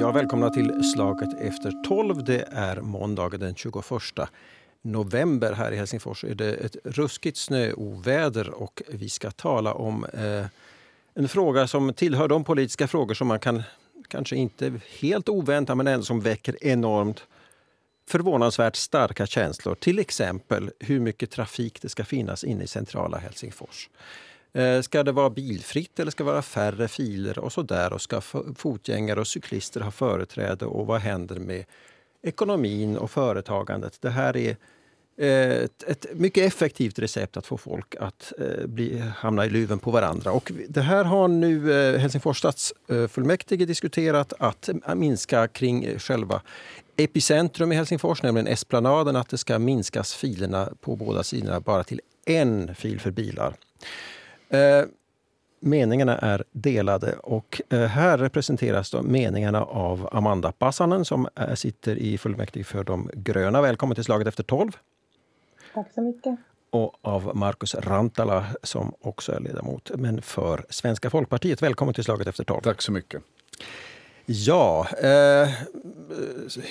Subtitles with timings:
[0.00, 2.24] Ja, välkomna till Slaget efter 12.
[2.24, 3.74] Det är måndagen den 21
[4.82, 5.52] november.
[5.52, 10.46] Här i Helsingfors är det ett ruskigt snöoväder och vi ska tala om eh,
[11.14, 13.62] en fråga som tillhör de politiska frågor som man kan,
[14.08, 17.26] kanske inte helt oväntat, men ändå som väcker enormt
[18.08, 19.74] förvånansvärt starka känslor.
[19.74, 23.88] Till exempel hur mycket trafik det ska finnas inne i centrala Helsingfors.
[24.54, 27.92] Eh, ska det vara bilfritt eller ska det vara färre filer och så där?
[27.92, 28.20] Och ska
[28.56, 31.64] fotgängare och cyklister ha företräde och vad händer med
[32.22, 33.98] ekonomin och företagandet?
[34.00, 34.56] Det här är
[35.18, 39.78] eh, ett, ett mycket effektivt recept att få folk att eh, bli, hamna i luven
[39.78, 40.32] på varandra.
[40.32, 46.42] Och det här har nu Helsingfors stadsfullmäktige diskuterat att minska kring själva
[46.96, 52.00] epicentrum i Helsingfors, nämligen Esplanaden, att det ska minskas filerna på båda sidorna bara till
[52.26, 53.54] en fil för bilar.
[54.54, 54.84] Eh,
[55.60, 61.96] meningarna är delade och eh, här representeras då meningarna av Amanda Passanen som är, sitter
[61.96, 63.62] i fullmäktige för de gröna.
[63.62, 64.76] Välkommen till Slaget efter 12.
[65.74, 66.38] Tack så mycket.
[66.70, 71.62] Och av Markus Rantala som också är ledamot, men för Svenska folkpartiet.
[71.62, 72.60] Välkommen till Slaget efter 12.
[72.60, 73.22] Tack så mycket.
[74.26, 75.48] Ja, eh,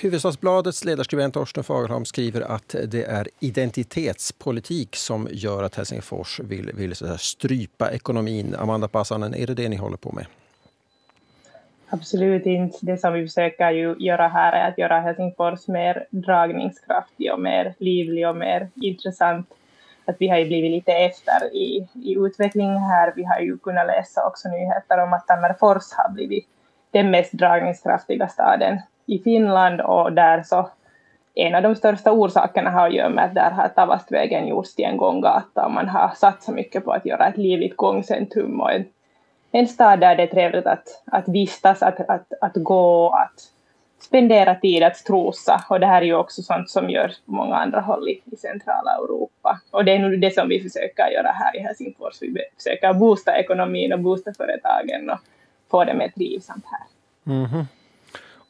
[0.02, 6.96] Hufvudstadsbladets ledarskribent Torsten Fagerholm skriver att det är identitetspolitik som gör att Helsingfors vill, vill
[6.96, 8.54] så strypa ekonomin.
[8.58, 10.26] Amanda Passanen, är det det ni håller på med?
[11.88, 12.78] Absolut inte.
[12.80, 17.74] Det som vi försöker ju göra här är att göra Helsingfors mer dragningskraftig och mer
[17.78, 19.46] livlig och mer intressant.
[20.04, 23.12] Att vi har ju blivit lite efter i, i utvecklingen här.
[23.16, 26.46] Vi har ju kunnat läsa också nyheter om att Tammerfors har blivit
[26.94, 30.68] den mest dragningskraftiga staden i Finland och där så
[31.34, 34.84] en av de största orsakerna har att göra med att där har Tavastvägen gjorts till
[34.84, 38.84] en gånggata och man har satsat mycket på att göra ett livligt gångcentrum och en,
[39.50, 43.40] en stad där det är trevligt att, att vistas, att, att, att gå, att
[44.00, 45.64] spendera tid, att strosa.
[45.68, 48.36] Och det här är ju också sånt som görs på många andra håll i, i
[48.36, 49.60] centrala Europa.
[49.70, 52.22] Och det är nog det som vi försöker göra här i Helsingfors.
[52.22, 55.18] Vi försöker boosta ekonomin och boosta företagen och
[55.70, 56.86] få det mer trivsamt här.
[57.34, 57.64] Mm -hmm.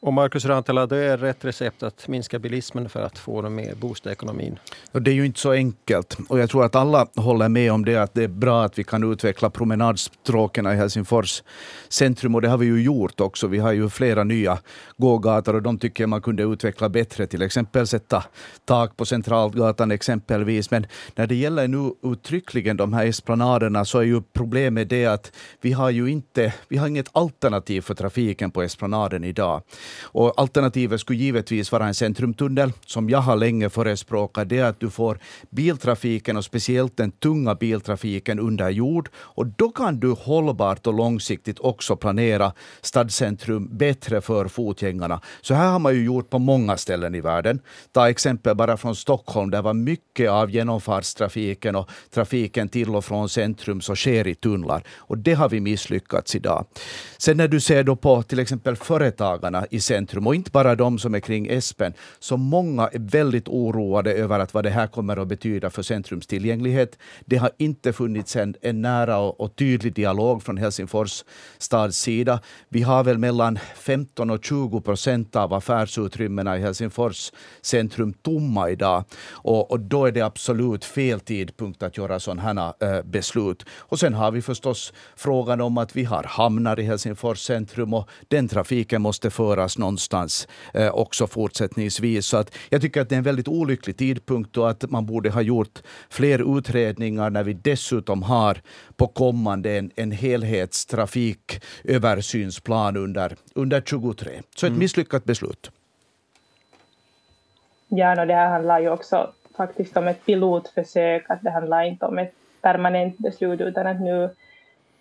[0.05, 4.11] Och Markus Rantala, det är rätt recept att minska bilismen för att få med boosta
[4.11, 4.59] ekonomin?
[4.91, 6.17] Det är ju inte så enkelt.
[6.29, 8.83] Och jag tror att alla håller med om det, att det är bra att vi
[8.83, 11.43] kan utveckla promenadstråken i Helsingfors
[11.89, 12.35] centrum.
[12.35, 13.47] Och det har vi ju gjort också.
[13.47, 14.57] Vi har ju flera nya
[14.97, 17.27] gågator och de tycker jag man kunde utveckla bättre.
[17.27, 18.23] Till exempel sätta
[18.65, 20.71] tak på Centralgatan exempelvis.
[20.71, 25.31] Men när det gäller nu uttryckligen de här esplanaderna så är ju problemet det att
[25.61, 29.61] vi har ju inte, vi har inget alternativ för trafiken på esplanaden idag.
[30.01, 34.49] Och alternativet skulle givetvis vara en centrumtunnel, som jag har länge förespråkat.
[34.49, 35.19] Det är att du får
[35.49, 39.09] biltrafiken, och speciellt den tunga biltrafiken, under jord.
[39.15, 45.21] Och då kan du hållbart och långsiktigt också planera stadscentrum bättre för fotgängarna.
[45.41, 47.59] Så här har man ju gjort på många ställen i världen.
[47.91, 53.29] Ta exempel bara från Stockholm, där var mycket av genomfartstrafiken och trafiken till och från
[53.29, 54.83] centrum så sker i tunnlar.
[54.97, 56.65] Och det har vi misslyckats idag.
[57.17, 60.99] Sen när du ser då på till exempel företagarna i centrum och inte bara de
[60.99, 61.93] som är kring Espen.
[62.19, 66.27] Så många är väldigt oroade över att vad det här kommer att betyda för centrums
[66.27, 66.97] tillgänglighet.
[67.25, 71.23] Det har inte funnits en, en nära och, och, tydlig dialog från Helsingfors
[71.57, 72.39] stads sida.
[72.69, 77.31] Vi har väl mellan 15 och 20 procent av affärsutrymmena i Helsingfors
[77.61, 79.03] centrum tomma idag.
[79.31, 83.65] Och, och då är det absolut fel tidpunkt att göra sådana här äh, beslut.
[83.77, 88.09] Och sen har vi förstås frågan om att vi har hamnar i Helsingfors centrum och
[88.27, 92.25] den trafiken måste föras göras någonstans eh, också fortsättningsvis.
[92.25, 95.29] Så att jag tycker att det är en väldigt olycklig tidpunkt och att man borde
[95.29, 98.57] ha gjort fler utredningar när vi dessutom har
[98.97, 104.41] på kommande en, en helhetstrafiköversynsplan under, under 23.
[104.55, 104.79] Så ett mm.
[104.79, 105.71] misslyckat beslut.
[107.89, 112.05] Ja, no, det här handlar ju också faktiskt om ett pilotförsök, att det handlar inte
[112.05, 114.29] om ett permanent beslut utan att nu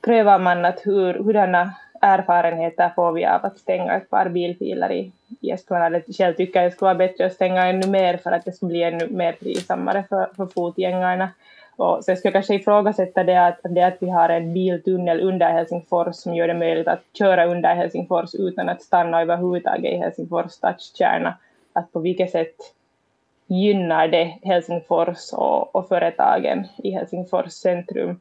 [0.05, 5.13] prövar man att hur, hurdana erfarenheter får vi av att stänga ett par bilfiler i,
[5.41, 6.03] i Esplanad.
[6.19, 8.71] Själv tycker jag det skulle vara bättre att stänga ännu mer för att det skulle
[8.71, 11.29] bli ännu mer trivsammare för, för fotgängarna.
[11.77, 15.51] Och så jag skulle kanske ifrågasätta det att, det att vi har en biltunnel under
[15.51, 20.51] Helsingfors som gör det möjligt att köra under Helsingfors utan att stanna överhuvudtaget i Helsingfors
[20.51, 21.35] stadskärna.
[21.73, 22.55] Att på vilket sätt
[23.47, 28.21] gynnar det Helsingfors och, och företagen i Helsingfors centrum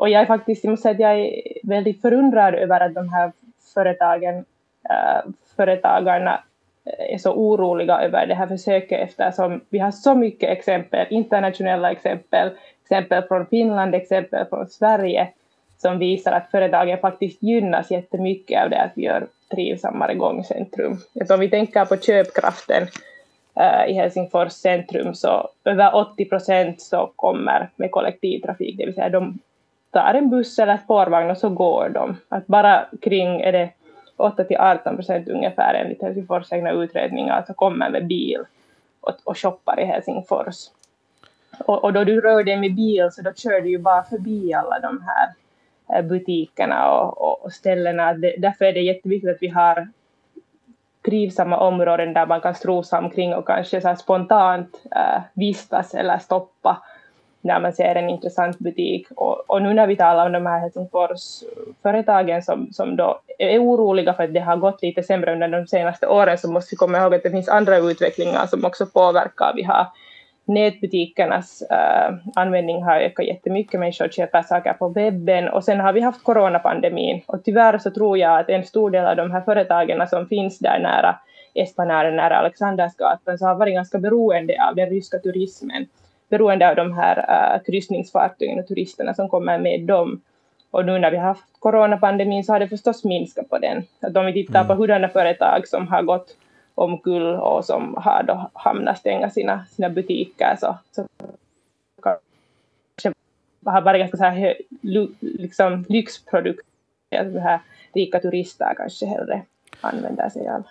[0.00, 3.08] och jag är faktiskt, jag måste säga att jag är väldigt förundrad över att de
[3.08, 3.32] här
[3.74, 4.44] företagen,
[4.90, 6.42] äh, företagarna
[6.84, 11.90] eh, är så oroliga över det här försöket eftersom vi har så mycket exempel, internationella
[11.90, 12.50] exempel,
[12.82, 15.28] exempel från Finland, exempel från Sverige,
[15.78, 20.98] som visar att företagen faktiskt gynnas jättemycket av det att vi gör trivsammare gångcentrum.
[21.20, 22.86] Att om vi tänker på köpkraften
[23.54, 29.08] äh, i Helsingfors centrum så över 80 procent så kommer med kollektivtrafik, det vill säga
[29.08, 29.38] de
[29.90, 32.16] tar en buss eller spårvagn och så går de.
[32.28, 33.70] Att bara kring är det
[34.16, 38.44] 8 till 18 procent ungefär enligt Helsingfors egna utredningar alltså kommer med bil
[39.00, 40.56] och, och shoppar i Helsingfors.
[41.58, 44.54] Och, och, då du rör dig med bil så då kör du ju bara förbi
[44.54, 45.28] alla de här
[45.98, 48.14] eh, butikerna och, och, och ställena.
[48.14, 49.88] Det, därför är det jätteviktigt att vi har
[51.04, 56.82] trivsamma områden där man kan strosa omkring och kanske så spontant äh, vistas eller stoppa
[57.40, 59.06] när man ser en intressant butik.
[59.16, 64.14] Och, och nu när vi talar om de här Helsingforsföretagen som, som då är oroliga
[64.14, 66.98] för att det har gått lite sämre under de senaste åren så måste vi komma
[66.98, 69.52] ihåg att det finns andra utvecklingar som också påverkar.
[69.56, 69.86] Vi har
[70.44, 76.00] nätbutikernas äh, användning har ökat jättemycket, människor köper saker på webben och sen har vi
[76.00, 80.08] haft coronapandemin och tyvärr så tror jag att en stor del av de här företagen
[80.08, 81.16] som finns där nära
[81.54, 85.86] Espanaren, nära Alexandersgatan, så har varit ganska beroende av den ryska turismen
[86.30, 90.20] beroende av de här uh, kryssningsfartygen och turisterna som kommer med dem.
[90.70, 93.82] Och nu när vi har haft coronapandemin så har det förstås minskat på den.
[94.00, 94.68] Att om vi tittar mm.
[94.68, 96.36] på hurdana företag som har gått
[96.74, 101.06] omkull och som har då hamnat stänga sina, sina butiker så, så
[102.02, 103.12] kanske
[103.64, 104.56] har varit ganska så här
[105.20, 106.64] liksom lyxprodukter.
[107.18, 107.60] Alltså här
[107.92, 109.42] rika turister kanske hellre
[109.80, 110.62] använder sig av.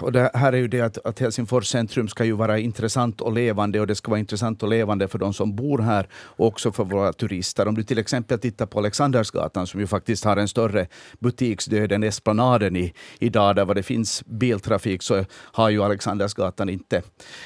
[0.00, 3.32] Och det här är ju det att, att Helsingfors centrum ska ju vara intressant och
[3.32, 6.72] levande och det ska vara intressant och levande för de som bor här och också
[6.72, 7.68] för våra turister.
[7.68, 10.86] Om du till exempel tittar på Alexandersgatan som ju faktiskt har en större
[11.18, 17.02] butiksdöd än Esplanaden i, idag där det finns biltrafik så har ju Alexandersgatan inte,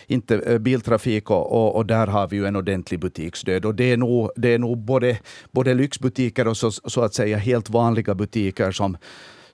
[0.06, 3.64] inte eh, biltrafik och, och, och, där har vi ju en ordentlig butiksdöd.
[3.64, 5.18] Och det är nog, det är nog både,
[5.50, 8.96] både lyxbutiker och så, så att säga helt vanliga butiker som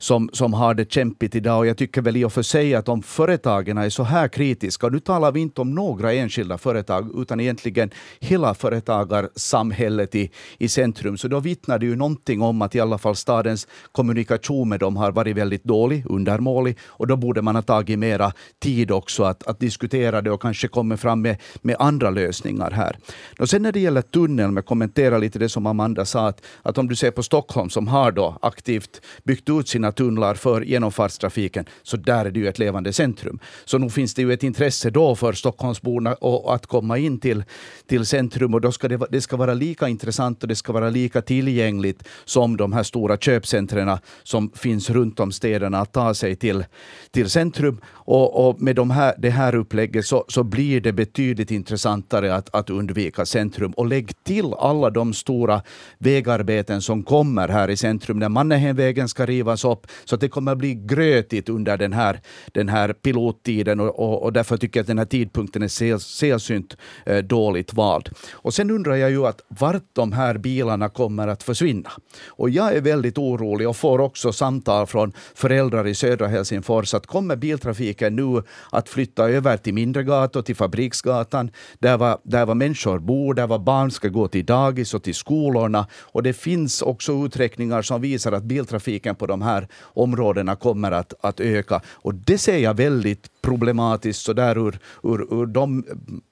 [0.01, 1.59] som, som har det kämpigt idag.
[1.59, 4.87] Och jag tycker väl i och för sig att om företagen är så här kritiska,
[4.87, 10.69] och nu talar vi inte om några enskilda företag, utan egentligen hela företagarsamhället i, i
[10.69, 14.81] centrum, så då vittnar det ju någonting om att i alla fall stadens kommunikation med
[14.81, 19.25] dem har varit väldigt dålig, undermålig, och då borde man ha tagit mera tid också
[19.25, 22.99] att, att diskutera det och kanske komma fram med, med andra lösningar här.
[23.39, 26.79] Och sen när det gäller tunneln, jag kommenterar lite det som Amanda sa, att, att
[26.79, 31.65] om du ser på Stockholm som har då aktivt byggt ut sina tunnlar för genomfartstrafiken,
[31.83, 33.39] så där är det ju ett levande centrum.
[33.65, 36.17] Så nog finns det ju ett intresse då för Stockholmsborna
[36.47, 37.45] att komma in till,
[37.87, 40.91] till centrum och då ska det, det ska vara lika intressant och det ska vara
[40.91, 46.37] lika tillgängligt som de här stora köpcentren som finns runt om städerna att ta sig
[46.37, 46.65] till,
[47.11, 47.81] till centrum.
[47.89, 52.55] Och, och med de här, det här upplägget så, så blir det betydligt intressantare att,
[52.55, 53.73] att undvika centrum.
[53.73, 55.63] Och lägg till alla de stora
[55.99, 58.19] vägarbeten som kommer här i centrum.
[58.19, 62.21] När Mannerheimvägen ska rivas upp, så att det kommer att bli grötigt under den här,
[62.53, 66.77] den här pilottiden och, och, och därför tycker jag att den här tidpunkten är sällsynt
[67.07, 68.09] eh, dåligt vald.
[68.33, 71.91] Och sen undrar jag ju att vart de här bilarna kommer att försvinna.
[72.29, 77.07] Och jag är väldigt orolig och får också samtal från föräldrar i södra Helsingfors att
[77.07, 82.55] kommer biltrafiken nu att flytta över till mindre gator, till Fabriksgatan, där var, där var
[82.55, 85.87] människor bor, där var barn ska gå till dagis och till skolorna.
[86.01, 91.15] Och det finns också uträkningar som visar att biltrafiken på de här områdena kommer att,
[91.21, 91.81] att öka.
[91.93, 95.85] Och det ser jag väldigt problematiskt så där ur, ur, ur de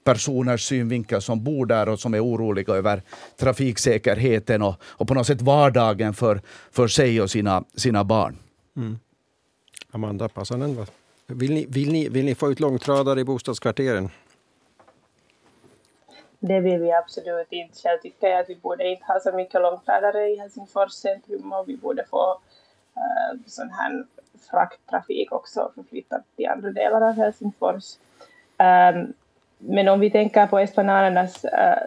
[0.05, 3.03] personers synvinkel som bor där och som är oroliga över
[3.37, 6.41] trafiksäkerheten och, och på något sätt vardagen för,
[6.71, 8.37] för sig och sina, sina barn.
[8.77, 8.99] Mm.
[9.91, 10.87] Amanda Passanen,
[11.27, 14.11] vill ni, vill, ni, vill ni få ut långtradare i bostadskvarteren?
[16.41, 17.79] Det vill vi absolut inte.
[17.83, 21.69] Själv tycker jag att vi borde inte ha så mycket långtradare i Helsingfors centrum och
[21.69, 22.41] vi borde få
[22.99, 24.05] Eh, sån här
[24.51, 27.85] frakttrafik också förflyttad till andra delar av Helsingfors.
[28.59, 29.13] Um,
[29.59, 31.79] men om vi tänker på esplanadernas uh, eh,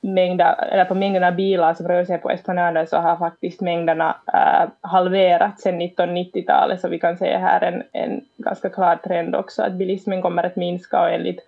[0.00, 4.70] mängder, eller på mängderna bilar som rör sig på esplanaden så har faktiskt mängderna uh,
[4.80, 9.72] halverats sedan 1990-talet, så vi kan se här en, en ganska klar trend också att
[9.72, 11.40] bilismen kommer att minska och enligt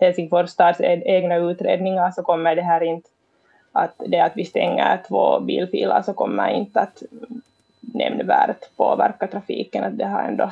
[0.00, 3.08] Helsingfors stads e-, egna utredningar så kommer det här inte
[3.72, 7.02] att det att vi stänger två bilfiler så kommer inte att
[7.94, 10.50] nämnvärt påverka trafiken, att det har ändå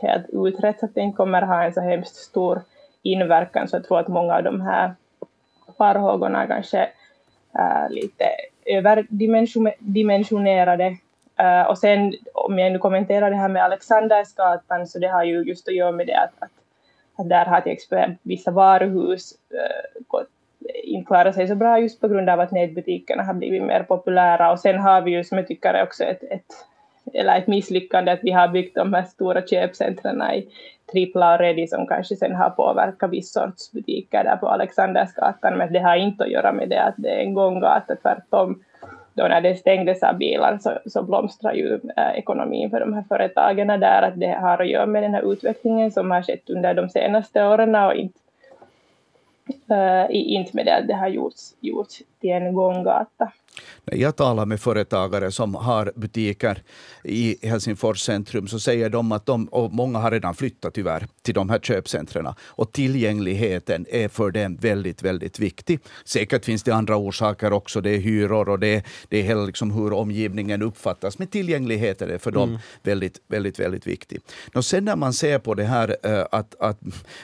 [0.00, 2.62] helt utretts att det inte kommer ha en så hemskt stor
[3.02, 4.94] inverkan, så jag tror att många av de här
[5.78, 6.88] farhågorna är kanske
[7.58, 8.24] äh, lite
[8.64, 10.96] överdimensionerade.
[11.36, 15.42] Äh, och sen om jag nu kommenterar det här med Alexandersgatan, så det har ju
[15.42, 16.50] just att göra med det att, att,
[17.16, 20.30] att där har till exempel vissa varuhus äh, gått
[20.84, 24.52] inte klarat sig så bra just på grund av att nätbutikerna har blivit mer populära.
[24.52, 26.52] Och sen har vi ju, som jag tycker också ett, ett,
[27.14, 30.48] eller ett misslyckande, att vi har byggt de här stora köpcentren i
[30.92, 35.72] Tripla och Redi som kanske sen har påverkat viss sorts butiker där på Alexandersgatan, men
[35.72, 38.62] det har inte att göra med det att det är en gånggata, tvärtom
[39.16, 43.04] då när det stängdes av bilar så, så blomstrar ju äh, ekonomin för de här
[43.08, 46.74] företagen där, att det har att göra med den här utvecklingen som har skett under
[46.74, 48.18] de senaste åren och inte,
[49.70, 53.32] Uh, inte med det att det har gjorts, gjorts till en gånggata.
[53.84, 56.62] När jag talar med företagare som har butiker
[57.04, 61.34] i Helsingfors centrum så säger de att de, och många har redan flyttat tyvärr, till
[61.34, 62.26] de här köpcentren.
[62.40, 65.80] Och tillgängligheten är för dem väldigt, väldigt viktig.
[66.04, 67.80] Säkert finns det andra orsaker också.
[67.80, 71.18] Det är hyror och det, det är liksom hur omgivningen uppfattas.
[71.18, 72.60] Men tillgängligheten är för dem mm.
[72.82, 74.20] väldigt, väldigt, väldigt viktig.
[74.54, 76.80] Och sen när man ser på det här eh, att, att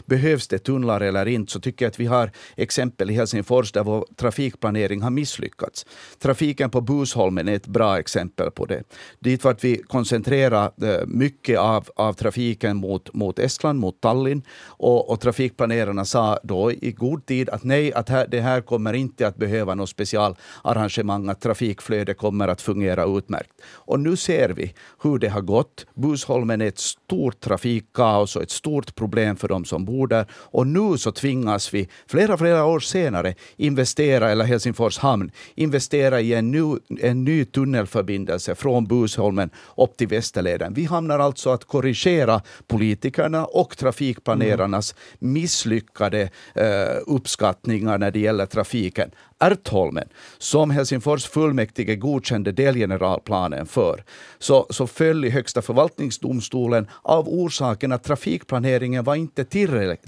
[0.06, 3.84] behövs det tunnlar eller inte så tycker jag att vi har exempel i Helsingfors där
[3.84, 5.86] vår trafikplanering har misslyckats.
[6.22, 8.82] Trafiken på Busholmen är ett bra exempel på det.
[9.20, 14.42] Dit vart vi koncentrerar eh, mycket av, av trafiken mot, mot Estland, mot Tallinn.
[14.66, 18.92] Och, och trafikplanerarna sa då i god tid att nej, att här, det här kommer
[18.92, 23.52] inte att behöva något specialarrangemang, att trafikflödet kommer att fungera utmärkt.
[23.64, 25.86] Och nu ser vi hur det har gått.
[25.94, 30.26] Busholmen är ett stort trafikkaos och ett stort problem för de som bor där.
[30.32, 36.34] Och nu så tvingas vi, flera, flera år senare, investera, eller Helsingfors hamn, investera i
[36.34, 40.74] en ny, en ny tunnelförbindelse från Busholmen upp till Västerleden.
[40.74, 46.66] Vi hamnar alltså att korrigera politikerna och trafikplanerarnas misslyckade eh,
[47.06, 49.10] uppskattningar när det gäller trafiken.
[49.42, 50.08] Ärtholmen,
[50.38, 54.04] som Helsingfors fullmäktige godkände delgeneralplanen för,
[54.38, 59.44] så, så föll i Högsta förvaltningsdomstolen av orsaken att trafikplaneringen var inte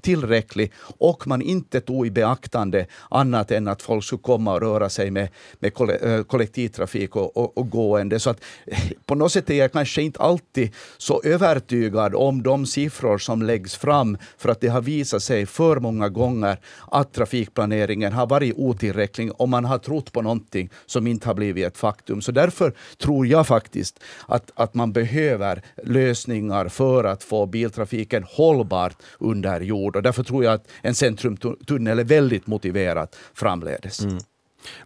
[0.00, 4.88] tillräcklig och man inte tog i beaktande annat än att folk skulle komma och röra
[4.88, 5.72] sig med, med
[6.02, 8.20] eh, kollektivtrafik och, och, och gående.
[8.20, 12.66] Så att, eh, på något sätt är jag kanske inte alltid så övertygad om de
[12.66, 16.56] siffror som läggs fram för att det har visat sig för många gånger
[16.90, 21.35] att trafikplaneringen har varit otillräcklig någonting om man har trott på någonting som inte har
[21.35, 22.23] blivit ett faktum.
[22.23, 28.97] Så därför tror jag faktiskt att, att man behöver lösningar för att få biltrafiken hållbart
[29.21, 29.97] under jord.
[29.97, 34.00] Och därför tror jag att en centrumtunnel är väldigt motiverat framledes.
[34.00, 34.19] Mm.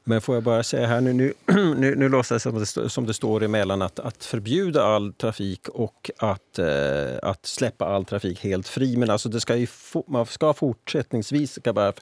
[0.04, 1.33] Men får jag bara säga här nu, nu,
[1.76, 5.68] nu, nu låtsas jag som det, som det står emellan att, att förbjuda all trafik
[5.68, 8.97] och att, eh, att släppa all trafik helt fri.
[8.97, 9.66] Men alltså det ska ju,
[10.07, 11.92] man ska fortsättningsvis, ska bara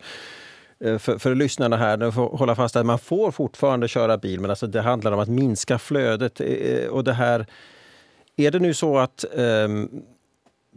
[0.80, 4.50] Eh, för, för lyssnarna här, får hålla fast att man får fortfarande köra bil, men
[4.50, 6.40] alltså det handlar om att minska flödet.
[6.40, 7.46] Eh, eh, och det här,
[8.36, 10.02] är det nu så att um,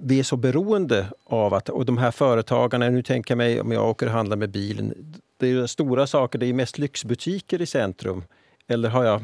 [0.01, 3.71] vi är så beroende av att, och de här företagarna, nu tänker jag mig om
[3.71, 7.65] jag åker och handlar med bilen, det är stora saker, det är mest lyxbutiker i
[7.65, 8.23] centrum.
[8.67, 9.23] Eller har jag,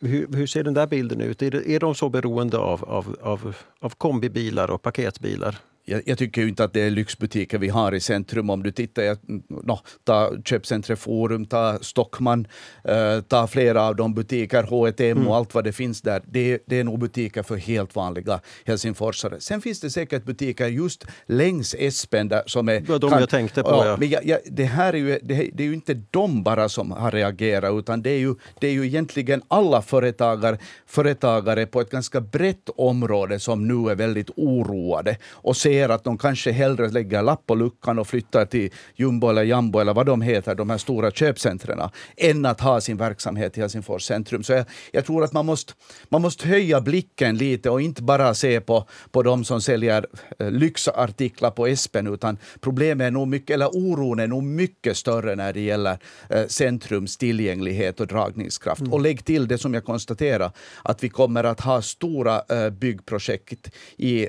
[0.00, 1.42] hur, hur ser den där bilden ut?
[1.42, 5.58] Är, är de så beroende av, av, av, av kombibilar och paketbilar?
[5.88, 8.50] Jag, jag, tycker ju inte att det är lyxbutiker vi har i centrum.
[8.50, 9.18] Om du tittar, jag,
[9.48, 12.46] no, ta köpcentret Forum, ta Stockman,
[12.88, 15.28] uh, ta flera av de butiker, H&M mm.
[15.28, 16.22] och allt vad det finns där.
[16.26, 19.40] Det, det är nog butiker för helt vanliga helsingforsare.
[19.40, 22.80] Sen finns det säkert butiker just längs Espen där, som är...
[22.80, 23.68] Det var de kan, jag tänkte på.
[23.70, 23.96] Ja.
[23.98, 26.90] Men jag, jag, det här är ju, det, det, är ju inte de bara som
[26.90, 31.90] har reagerat, utan det är ju, det är ju egentligen alla företagare, företagare på ett
[31.90, 36.88] ganska brett område som nu är väldigt oroade och ser ser att de kanske hellre
[36.88, 40.70] lägger lapp på luckan och flyttar till Jumbo eller Jambo eller vad de heter, de
[40.70, 41.80] här stora köpcentren,
[42.16, 44.42] än att ha sin verksamhet i Helsingfors centrum.
[44.42, 45.72] Så jag, jag, tror att man måste,
[46.08, 50.06] man måste höja blicken lite och inte bara se på, på de som säljer
[50.38, 55.36] eh, lyxartiklar på Espen, utan problemet är nog mycket, eller oron är nog mycket större
[55.36, 55.98] när det gäller
[56.30, 58.80] eh, centrums tillgänglighet och dragningskraft.
[58.80, 58.92] Mm.
[58.92, 60.50] Och lägg till det som jag konstaterar,
[60.84, 64.28] att vi kommer att ha stora eh, byggprojekt i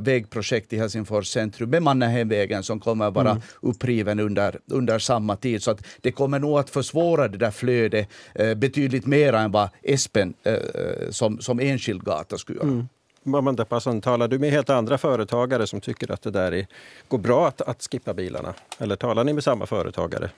[0.00, 3.42] vägprojekt i Helsingfors centrum med Mannerheimvägen som kommer att vara mm.
[3.60, 5.62] uppriven under, under samma tid.
[5.62, 9.68] Så att det kommer nog att försvåra det där flödet eh, betydligt mer än vad
[9.82, 12.68] Espen eh, eh som, som enskild gata skulle göra.
[12.68, 14.00] Mm.
[14.00, 16.66] Talar du med helt andra företagare som tycker att det där är,
[17.08, 18.54] går bra att, att skippa bilarna?
[18.78, 20.30] Eller talar ni med samma företagare?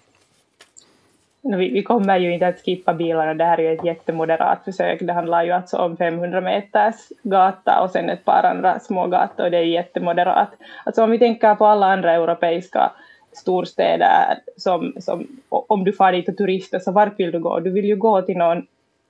[1.43, 4.99] Vi, vi, kommer ju inte att skippa bilarna, det här är ju ett jättemoderat försök.
[5.01, 9.45] Det handlar ju alltså om 500 meters gata och sen ett par andra små gator
[9.45, 10.49] och det är jättemoderat.
[10.85, 12.93] Alltså om vi tänker på alla andra europeiska
[13.33, 17.61] storstäder, som, som, om du far dit och turistar, så vart vill du gå?
[17.61, 18.67] Du vill ju gå till någon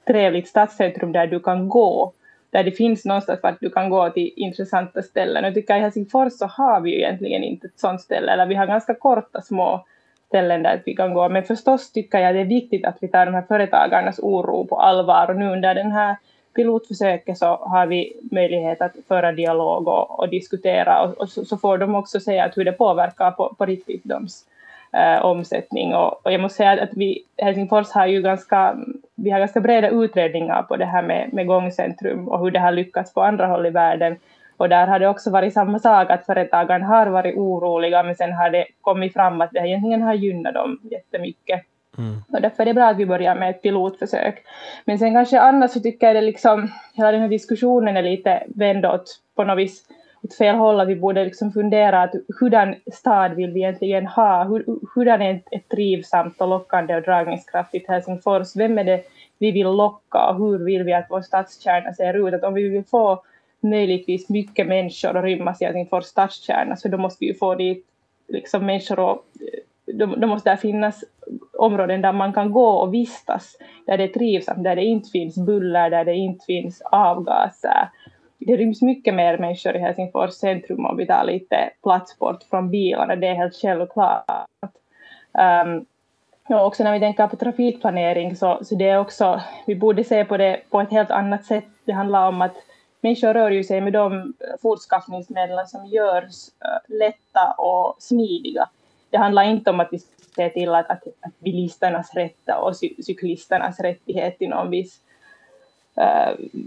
[0.06, 2.12] trevligt stadscentrum där du kan gå,
[2.50, 5.44] där det finns någonstans vart du kan gå till intressanta ställen.
[5.44, 8.46] Och jag tycker i Helsingfors så har vi ju egentligen inte ett sånt ställe, eller
[8.46, 9.84] vi har ganska korta små
[10.30, 11.28] ställen där vi kan gå.
[11.28, 14.76] Men förstås tycker jag det är viktigt att vi tar de här företagarnas oro på
[14.80, 16.16] allvar och nu under den här
[16.54, 21.56] pilotförsöket så har vi möjlighet att föra dialog och, och diskutera och, och så, så,
[21.56, 24.44] får de också säga att hur det påverkar på, på riktigt deras
[24.92, 25.94] eh, omsättning.
[25.94, 28.76] Och, och, jag måste säga att vi, Helsingfors har ju ganska,
[29.14, 32.72] vi har ganska breda utredningar på det här med, med gångcentrum och hur det har
[32.72, 34.16] lyckats på andra håll i världen.
[34.60, 38.32] Och där har det också varit samma sak, att företagen har varit oroliga, men sen
[38.32, 41.60] har det kommit fram att det egentligen har gynnat dem jättemycket.
[41.98, 42.14] Mm.
[42.32, 44.42] Och därför är det bra att vi börjar med ett pilotförsök.
[44.84, 48.42] Men sen kanske annars så tycker jag det liksom, hela den här diskussionen är lite
[48.46, 49.84] vänd åt på något vis
[50.22, 54.44] åt fel håll, att vi borde liksom fundera att hurdan stad vill vi egentligen ha?
[54.44, 54.64] Hur,
[54.94, 58.56] hurdan är ett, ett trivsamt och lockande och dragningskraftigt Helsingfors?
[58.56, 59.02] Vem är det
[59.38, 62.34] vi vill locka och hur vill vi att vår stadskärna ser ut?
[62.34, 63.22] Att om vi vill få
[63.62, 67.86] möjligtvis mycket människor att rymmas i Helsingfors stadskärna så då måste vi ju få dit
[68.28, 71.04] liksom människor och eh, då, då måste det finnas
[71.58, 75.36] områden där man kan gå och vistas, där det är trivsamt, där det inte finns
[75.46, 77.88] buller, där det inte finns avgaser.
[78.38, 82.70] Det ryms mycket mer människor i Helsingfors centrum om vi tar lite plats bort från
[82.70, 84.24] bilarna, det är helt självklart.
[85.64, 85.86] Um,
[86.48, 90.24] och också när vi tänker på trafikplanering så, så det är också, vi borde se
[90.24, 91.64] på det på ett helt annat sätt.
[91.84, 92.54] Det handlar om att
[93.00, 98.68] människor rör ju sig med de fortskaffningsmedel som görs eh, lätta och smidiga.
[99.10, 99.98] Det handlar inte om att vi
[100.36, 105.00] ser till att, att, att bilisternas rätta och cyklisternas rättighet i någon viss
[105.98, 106.60] uh,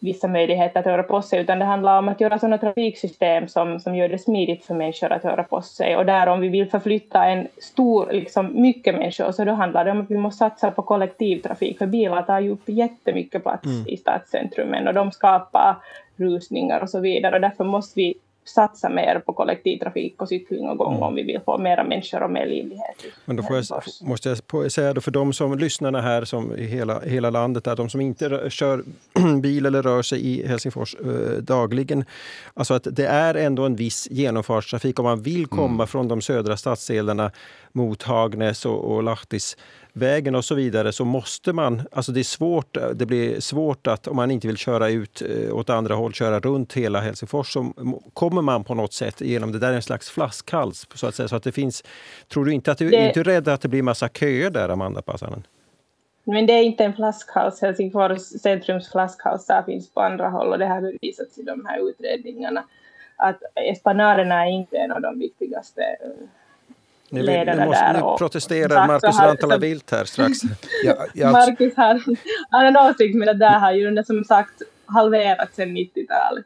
[0.00, 3.80] vissa möjligheter att röra på sig, utan det handlar om att göra sådana trafiksystem som,
[3.80, 5.96] som gör det smidigt för människor att röra på sig.
[5.96, 9.90] Och där om vi vill förflytta en stor, liksom mycket människor, så då handlar det
[9.90, 13.88] om att vi måste satsa på kollektivtrafik, för bilar tar ju upp jättemycket plats mm.
[13.88, 15.76] i stadscentrumen och de skapar
[16.16, 17.34] rusningar och så vidare.
[17.34, 21.02] Och därför måste vi satsa mer på kollektivtrafik och cykling och gång mm.
[21.02, 22.96] om vi vill få mera människor och mer livlighet.
[23.24, 27.00] Men då jag, måste jag säga då för de som lyssnarna här som i hela,
[27.00, 28.84] hela landet, är de som inte kör
[29.40, 32.04] bil eller rör sig i Helsingfors eh, dagligen,
[32.54, 35.86] alltså att det är ändå en viss genomfartstrafik om man vill komma mm.
[35.86, 37.30] från de södra stadsdelarna
[37.72, 39.56] mot Hagnäs och, och Lahtis
[39.96, 44.08] vägen och så vidare så måste man, alltså det är svårt, det blir svårt att
[44.08, 47.72] om man inte vill köra ut eh, åt andra håll, köra runt hela Helsingfors så
[48.12, 51.28] kommer man på något sätt igenom det där är en slags flaskhals så att säga.
[51.28, 51.84] Så att det finns,
[52.28, 52.96] tror du inte att du det...
[52.96, 55.46] är inte rädd att det blir massa köer där Amanda Passanen?
[56.24, 60.66] Men det är inte en flaskhals, Helsingfors centrums flaskhalsar finns på andra håll och det
[60.66, 62.64] har bevisats i de här utredningarna
[63.16, 66.28] att espanaderna är inte en av de viktigaste eh,
[67.14, 67.92] nu, ledarna nu, måste, där.
[67.92, 70.38] Nu protesterar Marcus Rantala Bildt här strax.
[70.84, 71.32] ja, jag...
[71.32, 72.02] Marcus har,
[72.50, 76.44] har en åsikt, men det där har ju som sagt halverats sedan 90-talet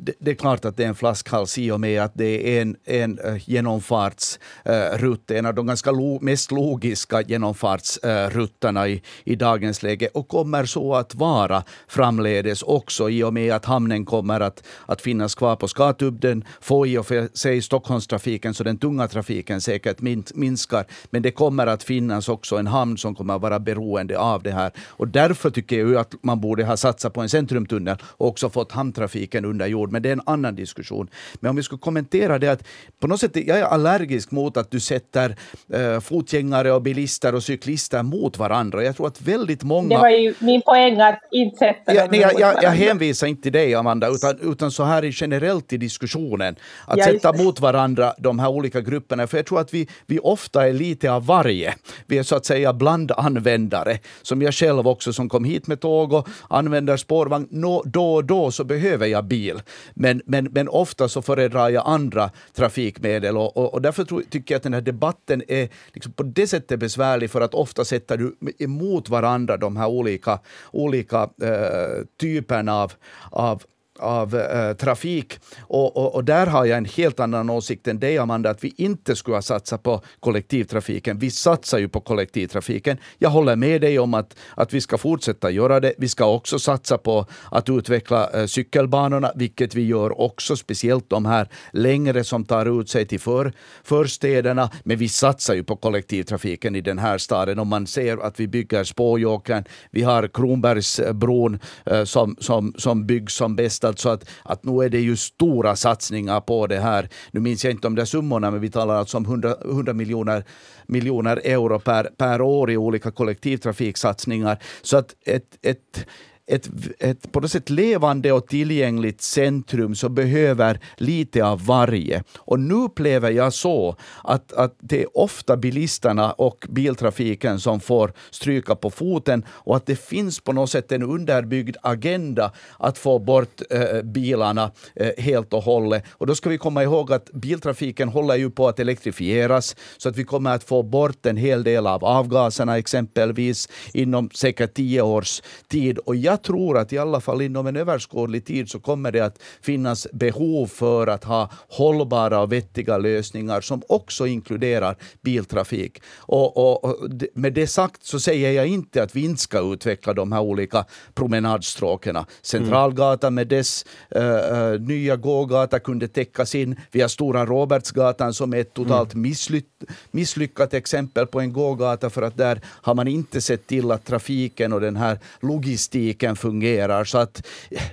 [0.00, 2.62] det, det, är klart att det är en flaskhals i och med att det är
[2.62, 9.82] en, en eh, genomfartsrutt, en av de ganska lo, mest logiska genomfartsrutterna i, i dagens
[9.82, 14.62] läge och kommer så att vara framledes också i och med att hamnen kommer att,
[14.86, 19.60] att finnas kvar på Skatubden, få i och för sig Stockholmstrafiken så den tunga trafiken
[19.60, 23.58] säkert min, minskar, men det kommer att finnas också en hamn som kommer att vara
[23.58, 24.72] beroende av det här.
[24.86, 28.72] Och därför tycker jag att man borde ha satsat på en centrumtunnel och också fått
[28.72, 31.08] hamntrafiken under jord ord, men det är en annan diskussion.
[31.40, 32.64] Men om vi skulle kommentera det att
[33.00, 35.36] på något sätt, jag är allergisk mot att du sätter
[35.74, 38.84] uh, fotgängare och bilister och cyklister mot varandra.
[38.84, 39.88] Jag tror att väldigt många...
[39.88, 43.42] Det var ju min poäng att inte sätta ja, dem jag, jag, jag hänvisar inte
[43.42, 46.56] till dig, Amanda, utan, utan så här generellt i diskussionen.
[46.86, 50.18] Att ja, sätta mot varandra de här olika grupperna, för jag tror att vi, vi
[50.18, 51.74] ofta är lite av varje.
[52.06, 56.12] Vi är så att säga blandanvändare, som jag själv också som kom hit med tåg
[56.12, 57.48] och använder spårvagn.
[57.50, 59.60] No, då och då så behöver jag bil.
[59.94, 64.54] Men, men, men ofta så föredrar jag andra trafikmedel och, och, och därför tror, tycker
[64.54, 68.16] jag att den här debatten är liksom på det sättet besvärlig för att ofta sätter
[68.16, 70.38] du emot varandra de här olika,
[70.72, 72.92] olika eh, typerna av,
[73.30, 73.62] av
[73.98, 75.38] av äh, trafik.
[75.60, 78.74] Och, och, och, där har jag en helt annan åsikt än dig, Amanda, att vi
[78.76, 81.18] inte skulle ha satsat på kollektivtrafiken.
[81.18, 82.98] Vi satsar ju på kollektivtrafiken.
[83.18, 85.92] Jag håller med dig om att, att vi ska fortsätta göra det.
[85.98, 91.26] Vi ska också satsa på att utveckla äh, cykelbanorna, vilket vi gör också, speciellt de
[91.26, 93.52] här längre som tar ut sig till för,
[93.84, 94.70] förstäderna.
[94.84, 97.58] Men vi satsar ju på kollektivtrafiken i den här staden.
[97.58, 103.34] Om man ser att vi bygger Spåjåkern, vi har Kronbergsbron äh, som, som, som byggs
[103.34, 107.08] som bästa Alltså att, att nu är det ju stora satsningar på det här.
[107.30, 110.44] Nu minns jag inte de där summorna, men vi talar alltså om 100, 100 miljoner,
[110.86, 114.58] miljoner euro per, per år i olika kollektivtrafiksatsningar.
[114.82, 116.06] Så att ett, ett
[116.48, 122.22] ett, ett på något sätt levande och tillgängligt centrum som behöver lite av varje.
[122.36, 128.12] Och nu upplever jag så att, att det är ofta bilisterna och biltrafiken som får
[128.30, 133.18] stryka på foten och att det finns på något sätt en underbyggd agenda att få
[133.18, 136.04] bort eh, bilarna eh, helt och hållet.
[136.10, 140.16] Och då ska vi komma ihåg att biltrafiken håller ju på att elektrifieras så att
[140.16, 145.42] vi kommer att få bort en hel del av avgaserna exempelvis inom säkert tio års
[145.68, 145.98] tid.
[145.98, 149.42] Och jag tror att i alla fall inom en överskådlig tid så kommer det att
[149.60, 156.02] finnas behov för att ha hållbara och vettiga lösningar som också inkluderar biltrafik.
[156.16, 156.96] Och, och, och
[157.34, 160.84] med det sagt så säger jag inte att vi inte ska utveckla de här olika
[161.14, 162.18] promenadstråken.
[162.42, 163.84] Centralgatan med dess
[164.16, 166.76] uh, nya gågata kunde täckas in.
[166.90, 169.22] Vi har Stora Robertsgatan som är ett totalt mm.
[169.22, 169.66] misslyck
[170.10, 174.72] misslyckat exempel på en gågata för att där har man inte sett till att trafiken
[174.72, 177.04] och den här logistiken fungerar.
[177.04, 177.46] Så att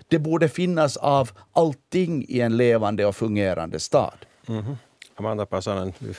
[0.07, 4.25] det borde finnas av allting i en levande och fungerande stad.
[4.49, 4.75] Mm -hmm.
[5.15, 6.13] Amanda Pasanen, du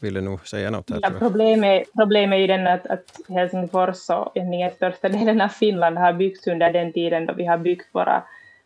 [0.00, 0.98] ville nog säga något här.
[1.02, 5.98] Ja, problemet, problemet är ju den att, att Helsingfors och egentligen största delen av Finland
[5.98, 8.22] har byggts under den tiden då vi har byggt våra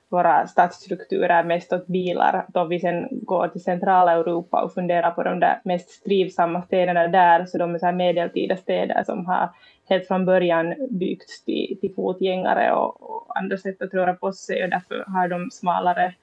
[0.09, 2.47] våra stadsstrukturer mest åt bilar.
[2.49, 7.09] Då vi sen går till centrala Europa och funderar på de där mest trivsamma städerna
[7.09, 9.51] där, så de är så här medeltida städer som har
[9.89, 14.65] helt från början byggts till, till fotgängare och, och andra sätt att röra på sig
[14.65, 16.15] och därför har de smalare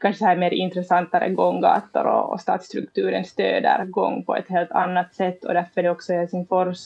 [0.00, 5.14] kanske så här mer intressantare gånggator och, och stadsstrukturen stöder gång på ett helt annat
[5.14, 6.78] sätt och därför är det också Helsingfors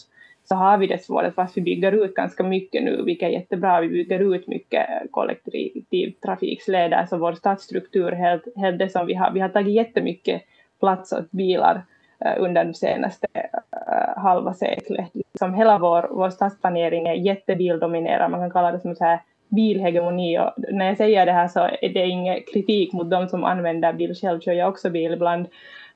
[0.45, 3.81] så har vi det svårt fast vi bygger ut ganska mycket nu, vilket är jättebra.
[3.81, 9.31] Vi bygger ut mycket kollektivtrafiksleder, så vår stadsstruktur helt, helt det som vi har.
[9.31, 10.43] Vi har tagit jättemycket
[10.81, 11.83] plats åt bilar
[12.25, 15.11] Eh, under det senaste uh, halva seklet.
[15.15, 20.39] Liksom hela vår, vår stadsplanering är jättebildominerad, man kan kalla det som så här bilhegemoni.
[20.39, 23.93] Och när jag säger det här så är det ingen kritik mot de som använder
[23.93, 24.15] bil.
[24.15, 25.47] Själv kör jag också bil ibland.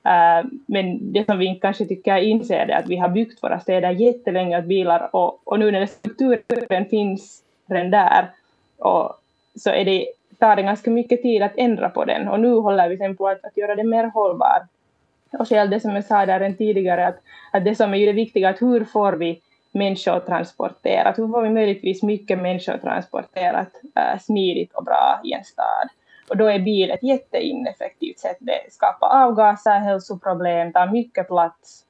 [0.05, 3.91] Uh, men det som vi kanske tycker inser är att vi har byggt våra städer
[3.91, 8.29] jättelänge åt bilar och, och nu när strukturen finns redan där
[8.77, 9.13] och
[9.55, 10.05] så är det,
[10.39, 13.27] tar det ganska mycket tid att ändra på den och nu håller vi sen på
[13.27, 14.67] att, att göra det mer hållbar.
[15.31, 17.17] Och själv det som jag sa där än tidigare att,
[17.51, 21.41] att det som är ju det viktiga att hur får vi människor transporterat, hur får
[21.41, 25.89] vi möjligtvis mycket människor transporterat äh, smidigt och bra i en stad.
[26.29, 28.37] Och då är bil ett jätteineffektivt sätt.
[28.39, 31.85] Det skapar avgaser, hälsoproblem, tar mycket plats.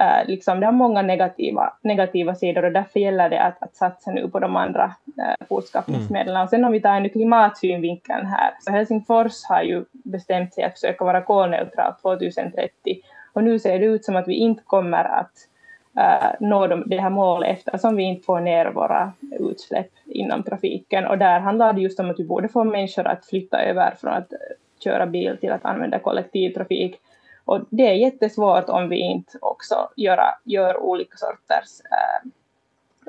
[0.00, 4.10] Uh, liksom, det har många negativa, negativa sidor och därför gäller det att, att satsa
[4.10, 4.84] nu på de andra
[5.18, 6.34] uh, fortskaffningsmedlen.
[6.34, 6.42] Mm.
[6.42, 10.72] Och sen om vi tar en klimatsynvinkeln här, så Helsingfors har ju bestämt sig att
[10.72, 12.70] försöka vara kolneutralt 2030
[13.32, 15.32] och nu ser det ut som att vi inte kommer att
[15.98, 21.06] uh, nå de, det här målet eftersom vi inte får ner våra utsläpp inom trafiken.
[21.06, 24.12] Och där handlar det just om att vi borde få människor att flytta över från
[24.12, 24.32] att
[24.84, 27.00] köra bil till att använda kollektivtrafik.
[27.44, 32.30] Och det är jättesvårt om vi inte också göra, gör olika sorters äh,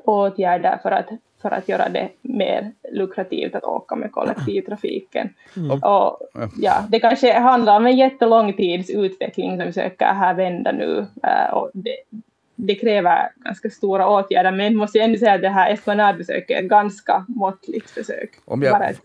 [0.04, 1.10] åtgärder för att,
[1.42, 5.34] för att göra det mer lukrativt att åka med kollektivtrafiken.
[5.58, 5.72] Mm.
[5.84, 6.20] Och,
[6.58, 11.06] ja, det kanske handlar om en jättelång tids utveckling som vi försöker här vända nu.
[11.24, 11.96] Äh, och det,
[12.56, 16.64] det kräver ganska stora åtgärder, men måste jag ändå säga att det här esplanadbesöket är
[16.64, 18.30] ett ganska måttligt försök.
[18.46, 18.96] Om jag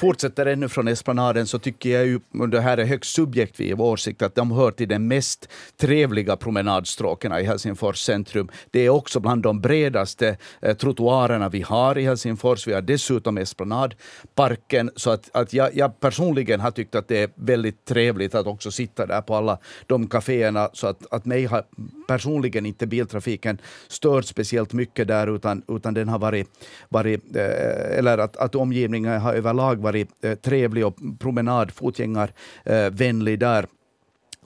[0.00, 4.22] fortsätter ännu från esplanaden så tycker jag ju, och det här är högst subjektiv åsikt,
[4.22, 8.48] att de hör till de mest trevliga promenadstråken i Helsingfors centrum.
[8.70, 12.68] Det är också bland de bredaste eh, trottoarerna vi har i Helsingfors.
[12.68, 17.30] Vi har dessutom Esplanadparken, så att, att jag, jag personligen har tyckt att det är
[17.34, 21.64] väldigt trevligt att också sitta där på alla de kaféerna, så att, att mig har
[22.08, 26.48] personligen inte biltrafiken stört speciellt mycket där, utan, utan den har varit,
[26.88, 33.66] varit eh, eller att, att omgivningen har överlag varit eh, trevlig och promenad, fotgängarvänlig där.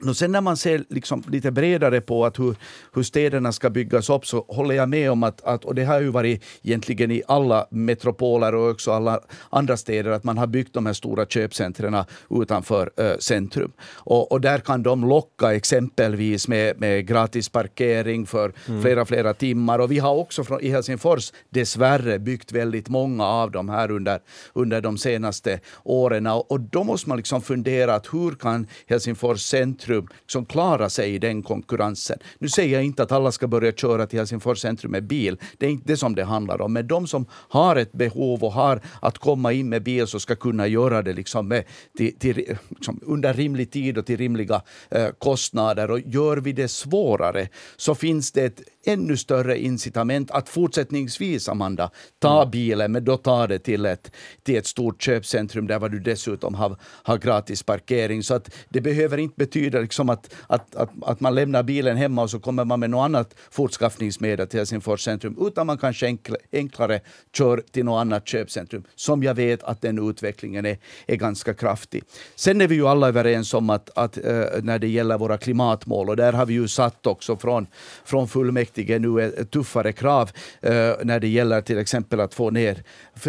[0.07, 2.57] Och sen när man ser liksom lite bredare på att hur,
[2.95, 6.01] hur städerna ska byggas upp så håller jag med om att, att, och det har
[6.01, 10.75] ju varit egentligen i alla metropoler och också alla andra städer, att man har byggt
[10.75, 13.73] de här stora köpcentren utanför äh, centrum.
[13.95, 18.83] Och, och där kan de locka exempelvis med, med gratis parkering för mm.
[18.83, 19.79] flera, flera timmar.
[19.79, 24.21] Och vi har också från, i Helsingfors dessvärre byggt väldigt många av de här under,
[24.53, 26.27] under de senaste åren.
[26.27, 31.15] Och då måste man liksom fundera att hur kan Helsingfors centrum centrum som klarar sig
[31.15, 32.19] i den konkurrensen.
[32.39, 35.37] Nu säger jag inte att alla ska börja köra till Helsingfors centrum med bil.
[35.59, 36.73] Det är inte det som det handlar om.
[36.73, 40.37] Men de som har ett behov och har att komma in med bil så ska
[40.37, 41.65] kunna göra det liksom med,
[41.97, 45.91] till, till, liksom under rimlig tid och till rimliga eh, kostnader.
[45.91, 51.91] Och gör vi det svårare så finns det ett ännu större incitament att fortsättningsvis, Amanda,
[52.19, 52.51] ta mm.
[52.51, 54.13] bilen, men då ta det till ett,
[54.43, 58.23] till ett stort köpcentrum där du dessutom har, har gratis parkering.
[58.23, 62.23] Så att det behöver inte betyda liksom att, att, att, att man lämnar bilen hemma
[62.23, 66.35] och så kommer man med något annat fortskaffningsmedel till Helsingfors centrum, utan man kanske enkl,
[66.53, 67.01] enklare
[67.37, 72.03] kör till något annat köpcentrum, som jag vet att den utvecklingen är, är ganska kraftig.
[72.35, 74.25] Sen är vi ju alla överens om att, att uh,
[74.63, 77.67] när det gäller våra klimatmål, och där har vi ju satt också från,
[78.05, 80.31] från fullmäktige nu är tuffare krav
[80.67, 80.71] uh,
[81.03, 82.83] när det gäller till exempel att få ner,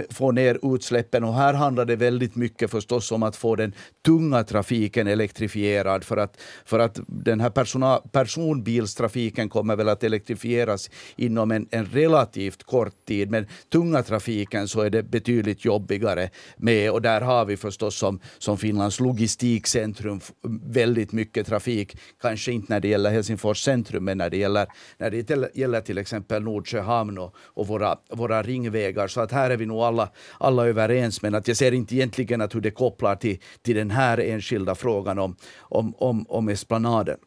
[0.10, 1.23] få ner utsläppen.
[1.23, 3.73] Och här handlar det väldigt mycket förstås om att få den
[4.06, 10.89] tunga trafiken elektrifierad för att, för att den här persona, personbilstrafiken kommer väl att elektrifieras
[11.15, 13.32] inom en, en relativt kort tid.
[13.32, 18.19] Men tunga trafiken så är det betydligt jobbigare med och där har vi förstås som,
[18.38, 20.21] som Finlands logistikcentrum
[20.63, 21.97] väldigt mycket trafik.
[22.21, 25.17] Kanske inte när det gäller Helsingfors centrum men när det gäller, när det
[25.54, 29.08] gäller till exempel Nordsjöhamn och, och våra, våra ringvägar.
[29.08, 32.41] Så att här är vi nog alla, alla överens men att jag ser inte egentligen
[32.41, 37.17] att hur det kopplar till, till den här enskilda frågan om, om, om, om esplanaden.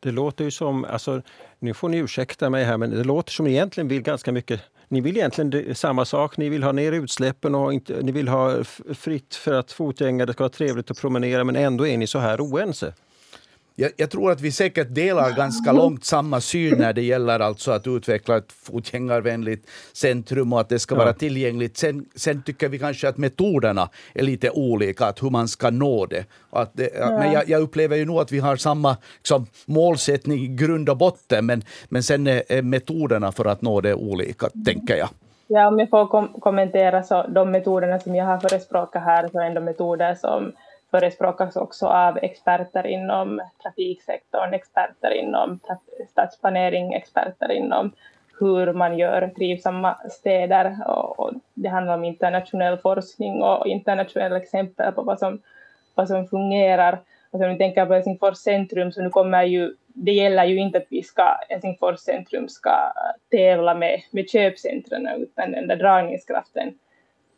[0.00, 1.22] Det låter ju som, alltså,
[1.58, 5.00] nu får ni ursäkta mig här, men det låter som egentligen vill ganska mycket ni
[5.00, 6.36] vill egentligen samma sak.
[6.36, 8.64] Ni vill ha ner utsläppen och inte, ni vill ha
[8.94, 12.40] fritt för att fotgängare ska ha trevligt att promenera men ändå är ni så här
[12.40, 12.94] oense.
[13.80, 17.72] Jag, jag, tror att vi säkert delar ganska långt samma syn när det gäller alltså
[17.72, 20.98] att utveckla ett fotgängarvänligt centrum och att det ska ja.
[20.98, 21.76] vara tillgängligt.
[21.76, 26.06] Sen, sen, tycker vi kanske att metoderna är lite olika, att hur man ska nå
[26.06, 26.24] det.
[26.50, 27.10] Att det ja.
[27.10, 30.96] Men jag, jag, upplever ju nog att vi har samma liksom, målsättning i grund och
[30.96, 35.08] botten, men, men sen är, är metoderna för att nå det olika, tänker jag.
[35.46, 39.40] Ja, om jag får kom kommentera så de metoderna som jag har förespråkat här så
[39.40, 40.52] är ändå metoder som
[40.90, 45.60] förespråkas också av experter inom trafiksektorn, experter inom
[46.08, 47.92] stadsplanering, experter inom
[48.40, 50.76] hur man gör trivsamma städer.
[51.18, 55.42] Och, det handlar om internationell forskning och internationella exempel på vad som,
[55.94, 57.00] vad som fungerar.
[57.30, 60.78] Alltså om vi tänker på Helsingfors centrum så nu kommer ju, det gäller ju inte
[60.78, 62.92] att vi ska, Helsingfors centrum ska
[63.30, 66.74] tävla med, med köpcentren utan den där dragningskraften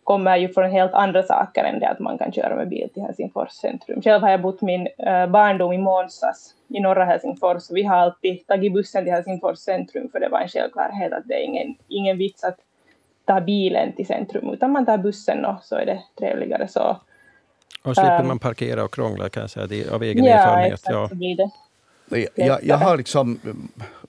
[0.05, 3.03] kommer ju från helt andra saker än det att man kan köra med bil till
[3.03, 4.03] Helsingfors centrum.
[4.03, 8.47] Själv har jag bott min äh, barndom i Månsas i norra Helsingfors vi har alltid
[8.47, 12.19] tagit bussen till Helsingfors centrum för det var en självklarhet att det är ingen, ingen
[12.19, 12.59] vits att
[13.25, 17.01] ta bilen till centrum utan man tar bussen och så är det trevligare så.
[17.83, 20.73] Och slipper um, man parkera och krångla kan jag säga, det av egen ja, erfarenhet.
[20.73, 21.51] Exakt, ja, så blir det.
[22.35, 23.41] Jag, jag, har liksom,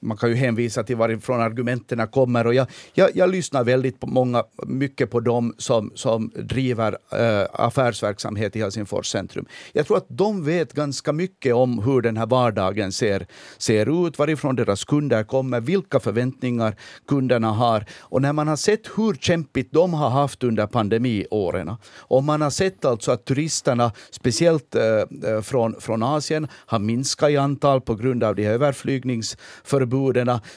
[0.03, 4.07] man kan ju hänvisa till varifrån argumenten kommer och jag, jag, jag lyssnar väldigt på
[4.07, 9.45] många, mycket på dem som, som driver äh, affärsverksamhet i Helsingfors centrum.
[9.73, 14.19] Jag tror att de vet ganska mycket om hur den här vardagen ser, ser ut,
[14.19, 16.75] varifrån deras kunder kommer, vilka förväntningar
[17.07, 17.85] kunderna har.
[17.99, 22.49] Och när man har sett hur kämpigt de har haft under pandemiåren och man har
[22.49, 28.23] sett alltså att turisterna, speciellt äh, från, från Asien, har minskat i antal på grund
[28.23, 29.92] av de här överflygningsförbuden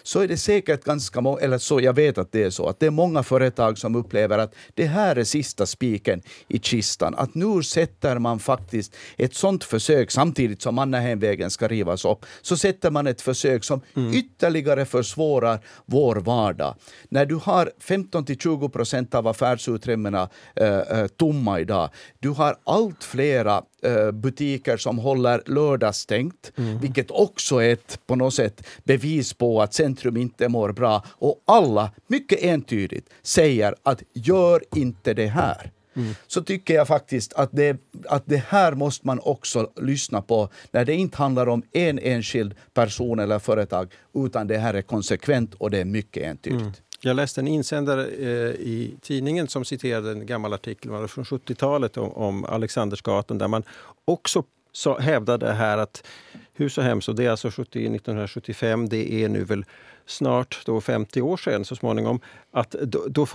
[0.02, 2.80] så är det säkert ganska många, eller så jag vet att det är så, att
[2.80, 7.14] det är många företag som upplever att det här är sista spiken i kistan.
[7.14, 12.56] Att nu sätter man faktiskt ett sånt försök samtidigt som Mannerheimvägen ska rivas upp, så
[12.56, 14.14] sätter man ett försök som mm.
[14.14, 16.74] ytterligare försvårar vår vardag.
[17.08, 23.04] När du har 15 till 20 procent av affärsutrymmena äh, tomma idag, du har allt
[23.04, 23.75] flera Eh,
[24.12, 26.78] butiker som håller lördagsstängt, mm.
[26.78, 31.04] vilket också är ett på något sätt bevis på att centrum inte mår bra.
[31.08, 35.72] Och alla, mycket entydigt, säger att gör inte det här.
[35.96, 36.14] Mm.
[36.26, 37.76] så tycker jag faktiskt att det,
[38.08, 42.54] att det här måste man också lyssna på när det inte handlar om en enskild
[42.74, 46.60] person eller företag utan det här är konsekvent och det är mycket entydigt.
[46.60, 46.72] Mm.
[47.00, 52.12] Jag läste en insändare eh, i tidningen som citerade en gammal artikel från 70-talet om,
[52.12, 53.62] om Alexandersgatan där man
[54.04, 56.06] också så hävdade här att
[56.54, 59.64] hur så hemskt, och det är alltså 70, 1975, det är nu väl
[60.06, 63.26] snart då 50 år sedan så småningom, att då, då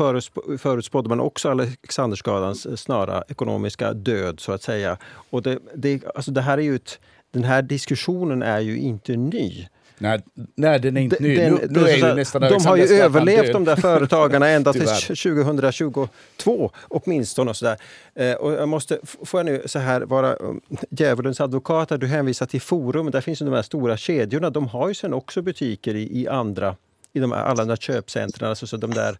[0.57, 4.97] förutspådde man också Alexanderskadans eh, snara ekonomiska död så att säga.
[5.03, 6.99] Och det, det, alltså det här är ju ett,
[7.31, 9.67] den här diskussionen är ju inte ny.
[9.97, 10.21] Nej,
[10.55, 11.35] nej, den är inte ny.
[11.35, 14.87] Den, nu, nu är ju nästan de har ju överlevt de där företagarna ända till
[14.87, 17.49] 2022 åtminstone.
[17.49, 17.77] Och så där.
[18.15, 22.45] Eh, och jag måste, får jag nu så här vara um, djävulens advokat, du hänvisar
[22.45, 24.49] till Forum, där finns ju de här stora kedjorna.
[24.49, 26.75] De har ju sen också butiker i, i andra,
[27.13, 28.49] i de, alla de där köpcentren.
[28.49, 29.17] Alltså så de där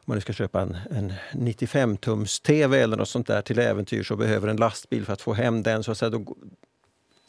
[0.00, 4.16] om man nu ska köpa en, en 95-tums-tv eller något sånt där till äventyr så
[4.16, 5.82] behöver en lastbil för att få hem den.
[5.82, 6.36] Så att säga, då,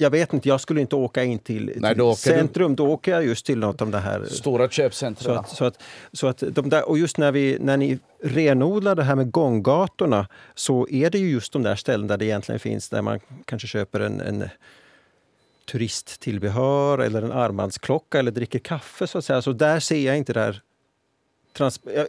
[0.02, 2.76] jag vet inte, jag skulle inte åka in till, Nej, till centrum.
[2.76, 2.84] Du...
[2.84, 4.26] Då åker jag just till något av det här...
[4.26, 5.24] Stora köpcentra.
[5.24, 5.82] Så att, så att,
[6.14, 10.28] så att de där, och just när, vi, när ni renodlar det här med gånggatorna
[10.56, 13.68] så är det ju just de där ställen där det egentligen finns, där man kanske
[13.68, 14.50] köper en, en
[15.72, 19.08] turisttillbehör eller en armbandsklocka eller dricker kaffe.
[19.08, 19.42] Så att säga.
[19.42, 20.62] Så där ser jag inte det här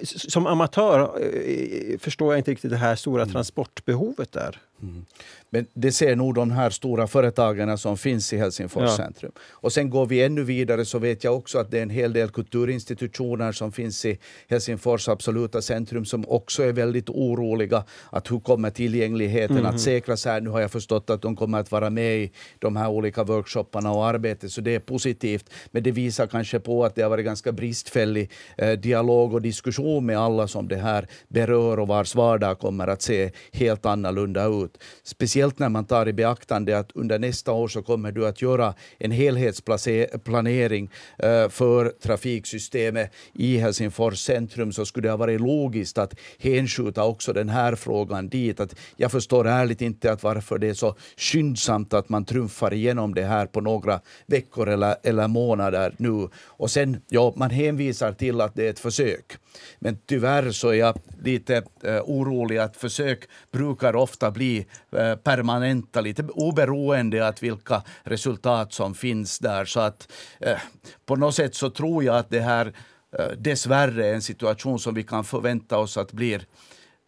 [0.05, 3.33] som amatör eh, förstår jag inte riktigt det här stora mm.
[3.33, 4.59] transportbehovet där.
[4.82, 5.04] Mm.
[5.50, 8.96] Men det ser nog de här stora företagen som finns i Helsingfors ja.
[8.96, 9.32] centrum.
[9.50, 12.12] Och sen går vi ännu vidare så vet jag också att det är en hel
[12.12, 14.18] del kulturinstitutioner som finns i
[14.48, 19.74] Helsingfors absoluta centrum som också är väldigt oroliga att hur kommer tillgängligheten mm.
[19.74, 20.40] att säkras här.
[20.40, 23.92] Nu har jag förstått att de kommer att vara med i de här olika workshopparna
[23.92, 25.50] och arbetet så det är positivt.
[25.70, 30.06] Men det visar kanske på att det har varit ganska bristfällig eh, dialog och diskussion
[30.06, 34.71] med alla som det här berör och vars vardag kommer att se helt annorlunda ut.
[35.02, 38.42] Speciellt Speciellt när man tar i beaktande att under nästa år så kommer du att
[38.42, 45.98] göra en helhetsplanering eh, för trafiksystemet i Helsingfors centrum så skulle det ha varit logiskt
[45.98, 48.61] att hänskjuta också den här frågan dit.
[48.61, 53.14] Att jag förstår ärligt inte att varför det är så skyndsamt att man trumfar igenom
[53.14, 56.28] det här på några veckor eller, eller månader nu.
[56.58, 59.37] Och sen, ja, man hänvisar till att det är ett försök.
[59.78, 66.01] Men tyvärr så är jag lite eh, orolig att försök brukar ofta bli eh, permanenta,
[66.01, 69.64] lite oberoende av vilka resultat som finns där.
[69.64, 70.59] Så att eh,
[71.07, 72.72] på något sätt så tror jag att det här
[73.18, 76.46] eh, dessvärre är en situation som vi kan förvänta oss att blir,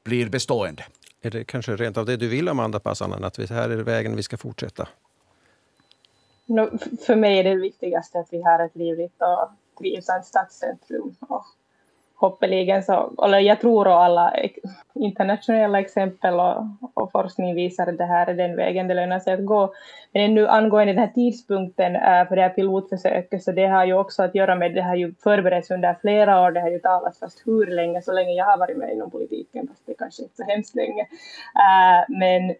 [0.04, 0.84] blir bestående.
[1.22, 4.16] Är det kanske rent av det du vill, Amanda Passanen, att vi, här är vägen
[4.16, 4.88] vi ska fortsätta?
[6.46, 11.16] No, för mig är det viktigaste att vi har ett livligt och trivsamt stadscentrum.
[11.20, 11.44] Och
[12.16, 14.34] hoppeligen så, eller jag tror att alla
[14.94, 19.34] internationella exempel och, och, forskning visar att det här är den vägen det lönar sig
[19.34, 19.74] att gå.
[20.12, 23.94] Men nu angående den här tidpunkten äh, för det här pilotförsöket så det har ju
[23.94, 27.18] också att göra med, det har ju förberetts under flera år, det har ju talats
[27.20, 30.36] fast hur länge, så länge jag har varit med inom politiken, fast det kanske inte
[30.36, 31.02] så hemskt länge.
[31.54, 32.54] Äh, men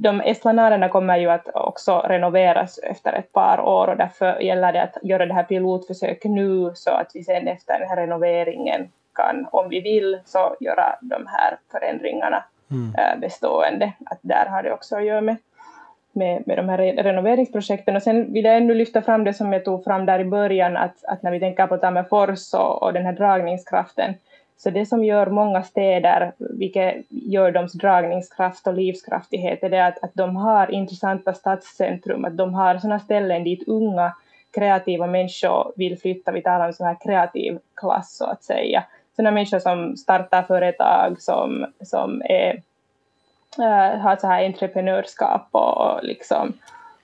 [0.00, 4.82] de esplanaderna kommer ju att också renoveras efter ett par år och därför gäller det
[4.82, 9.46] att göra det här pilotförsöket nu så att vi sen efter den här renoveringen kan,
[9.52, 12.94] om vi vill, så göra de här förändringarna mm.
[12.94, 13.92] äh, bestående.
[14.06, 15.36] Att där har det också att göra med,
[16.12, 17.96] med, med de här renoveringsprojekten.
[17.96, 20.76] Och sen vill jag ännu lyfta fram det som jag tog fram där i början,
[20.76, 24.14] att, att när vi tänker på Tammerfors och, och den här dragningskraften,
[24.58, 30.04] så det som gör många städer, vilket gör deras dragningskraft och livskraftighet, är det att,
[30.04, 34.12] att de har intressanta stadscentrum, att de har sådana ställen dit unga
[34.54, 36.32] kreativa människor vill flytta.
[36.32, 38.84] Vi talar om sån här kreativ klass så att säga.
[39.16, 42.62] Sådana människor som startar företag, som, som är,
[43.58, 46.52] äh, har så här entreprenörskap och liksom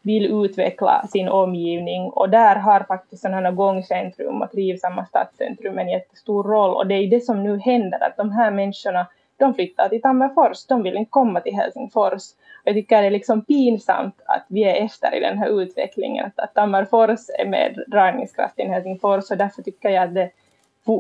[0.05, 2.03] vill utveckla sin omgivning.
[2.03, 6.75] Och där har faktiskt sådana här gångcentrum och trivsamma stadscentrum en jättestor roll.
[6.75, 10.67] Och det är det som nu händer att de här människorna de flyttar till Tammerfors,
[10.67, 12.23] de vill inte komma till Helsingfors.
[12.65, 16.39] Jag tycker det är liksom pinsamt att vi är efter i den här utvecklingen, att,
[16.39, 19.31] att Tammerfors är med dragningskraft i Helsingfors.
[19.31, 20.31] Och därför tycker jag att det,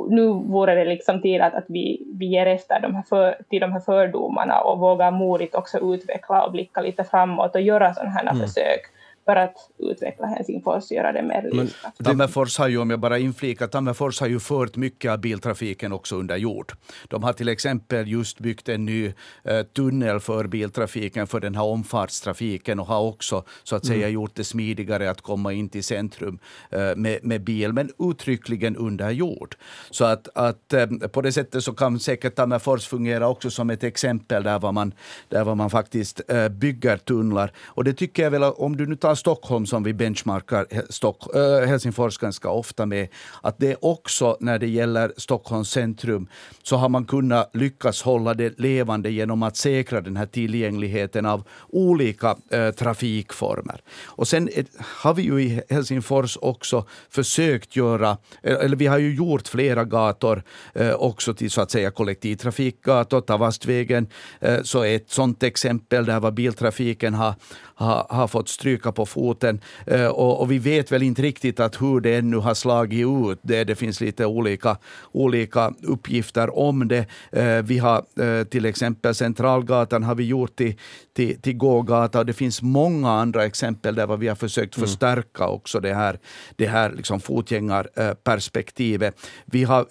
[0.09, 3.61] nu vore det liksom tid att, att vi, vi ger efter de här för, till
[3.61, 8.11] de här fördomarna och vågar modigt också utveckla och blicka lite framåt och göra sådana
[8.11, 8.37] här mm.
[8.37, 8.94] försök
[9.25, 12.05] för att utveckla Helsingfors och göra det mer livskraftigt.
[12.05, 16.17] Tammerfors har ju, om jag bara inflikar, Tammerfors har ju fört mycket av biltrafiken också
[16.17, 16.73] under jord.
[17.09, 19.13] De har till exempel just byggt en ny
[19.45, 24.13] eh, tunnel för biltrafiken, för den här omfartstrafiken och har också så att säga mm.
[24.13, 26.39] gjort det smidigare att komma in till centrum
[26.71, 29.57] eh, med, med bil, men uttryckligen under jord.
[29.91, 33.85] Så att, att eh, på det sättet så kan säkert Tammerfors fungera också som ett
[33.85, 34.95] exempel där var man,
[35.29, 37.53] där var man faktiskt eh, bygger tunnlar.
[37.65, 41.43] Och det tycker jag väl, om du nu tar Stockholm som vi benchmarkar Stock, eh,
[41.43, 43.09] äh, Helsingfors ganska ofta med,
[43.43, 46.29] att det också när det gäller Stockholms centrum
[46.63, 51.49] så har man kunnat lyckas hålla det levande genom att säkra den här tillgängligheten av
[51.69, 53.81] olika äh, trafikformer.
[54.05, 58.99] Och sen ett, har vi ju i Helsingfors också försökt göra, eh, eller vi har
[58.99, 60.43] ju gjort flera gator
[60.75, 63.21] äh, också till så att säga kollektivtrafikgator.
[63.21, 64.09] Tavastvägen
[64.41, 67.35] äh, så är ett sådant exempel där var biltrafiken har,
[67.75, 69.61] har, har fått stryka på foten.
[69.87, 73.39] Eh, och, och, vi vet väl inte riktigt att hur det ännu har slagit ut.
[73.43, 74.77] Det, det finns lite olika,
[75.13, 77.07] olika uppgifter om det.
[77.33, 80.75] Eh, vi har eh, till exempel Centralgatan har vi gjort till,
[81.13, 84.89] till, till gågata och det finns många andra exempel där vi har försökt mm.
[84.89, 86.19] förstärka också det här,
[86.57, 89.17] det här liksom fotgängarperspektivet.
[89.45, 89.87] Vi har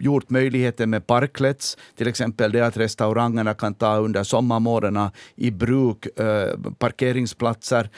[0.00, 6.06] gjort möjligheter med parklets, till exempel det att restaurangerna kan ta under sommarmånaderna i bruk
[7.34, 7.90] parkeringsplatser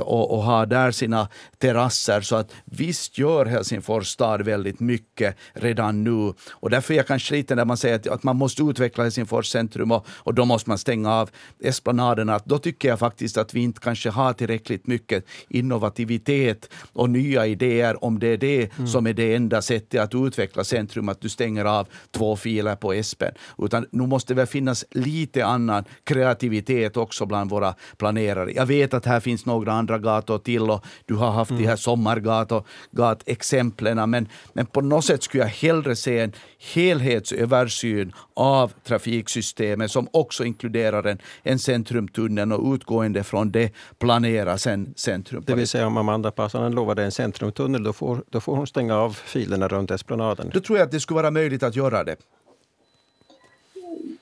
[0.00, 1.28] och, och har där sina
[1.58, 2.20] terrasser.
[2.20, 6.32] Så att visst gör Helsingfors stad väldigt mycket redan nu.
[6.50, 9.46] Och därför är jag kanske lite när man säger att, att man måste utveckla Helsingfors
[9.46, 11.30] centrum och, och då måste man stänga av
[11.62, 12.40] esplanaderna.
[12.44, 18.04] Då tycker jag faktiskt att vi inte kanske har tillräckligt mycket innovativitet och nya idéer
[18.04, 18.86] om det är det mm.
[18.86, 22.92] som är det enda sättet att utveckla centrum, att du stänger av två filer på
[22.92, 23.34] Espen.
[23.58, 28.43] Utan nu måste det väl finnas lite annan kreativitet också bland våra planerare.
[28.50, 31.62] Jag vet att här finns några andra gator till och du har haft mm.
[31.62, 38.72] de här sommargatexemplen, men, men på något sätt skulle jag hellre se en helhetsöversyn av
[38.84, 45.42] trafiksystemet som också inkluderar en, en centrumtunnel och utgående från det planera sen centrum.
[45.46, 48.96] Det vill säga om Amanda Passanen lovade en centrumtunnel, då får, då får hon stänga
[48.96, 50.50] av filerna runt Esplanaden?
[50.54, 52.16] Då tror jag att det skulle vara möjligt att göra det.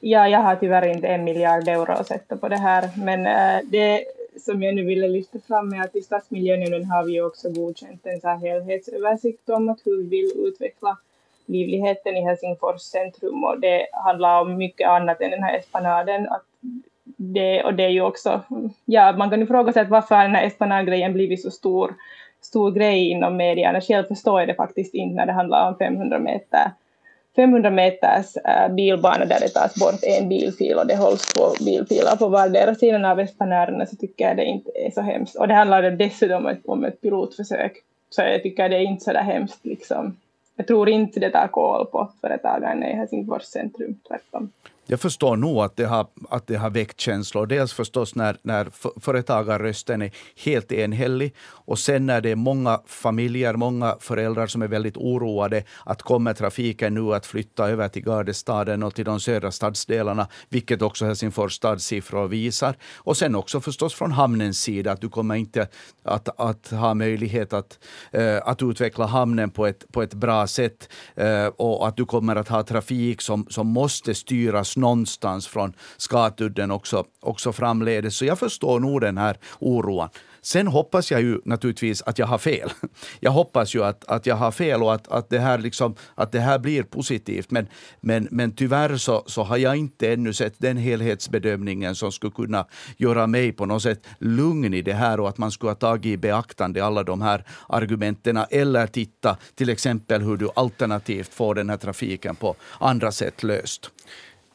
[0.05, 3.61] Ja, jag har tyvärr inte en miljard euro att sätta på det här, men eh,
[3.65, 4.05] det
[4.41, 8.21] som jag nu ville lyfta fram är att i stadsmiljönämnden har vi också godkänt en
[8.21, 10.99] så här helhetsöversikt om att hur vi vill utveckla
[11.47, 16.29] livligheten i Helsingfors centrum och det handlar om mycket annat än den här esplanaden.
[16.29, 16.47] Att
[17.17, 18.41] det, och det är ju också,
[18.85, 21.95] ja, man kan ju fråga sig varför den här esplanadgrejen blivit så stor,
[22.41, 23.81] stor grej inom medierna.
[23.81, 26.71] Själv förstår jag det faktiskt inte när det handlar om 500 meter
[27.37, 32.16] 500 meters äh, bilbana där det tas bort en bilfil och det hålls två bilfiler
[32.16, 35.37] på vardera sidan av Espanärerna så tycker jag det inte är så hemskt.
[35.37, 37.72] Och det handlade dessutom om ett, om ett pilotförsök.
[38.11, 40.16] Så jag tycker det är inte så där hemskt liksom.
[40.57, 44.51] Jag tror inte det tar koll på företagarna i Helsingfors centrum, tvärtom.
[44.87, 47.47] Jag förstår nog att det har, att det har väckt känslor.
[47.47, 48.68] Dels förstås när, när
[49.01, 50.11] företagarrösten är
[50.45, 55.64] helt enhällig och sen när det är många familjer, många föräldrar som är väldigt oroade
[55.85, 60.83] att kommer trafiken nu att flytta över till Gardestaden och till de södra stadsdelarna, vilket
[60.83, 62.76] också Helsingfors stadssiffror visar.
[62.97, 65.68] Och sen också förstås från hamnens sida att du kommer inte
[66.03, 67.78] att, att ha möjlighet att,
[68.12, 72.37] eh, att utveckla hamnen på ett, på ett bra sätt eh, och att du kommer
[72.37, 78.16] att ha trafik som, som måste styras någonstans från Skatudden också, också framledes.
[78.16, 80.09] Så jag förstår nog den här oron.
[80.45, 82.70] Sen hoppas jag ju naturligtvis att jag har fel.
[83.20, 86.33] Jag hoppas ju att, att jag har fel och att, att, det, här liksom, att
[86.33, 87.51] det här blir positivt.
[87.51, 87.66] Men,
[88.01, 92.66] men, men tyvärr så, så har jag inte ännu sett den helhetsbedömningen som skulle kunna
[92.97, 96.07] göra mig på något sätt lugn i det här och att man skulle ha tagit
[96.07, 101.70] i beaktande alla de här argumenten eller titta till exempel hur du alternativt får den
[101.70, 103.91] här trafiken på andra sätt löst.